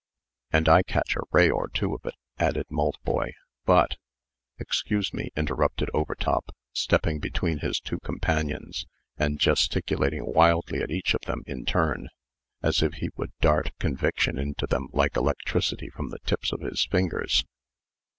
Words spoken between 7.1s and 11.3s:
between his two companions, and gesticulating wildly at each of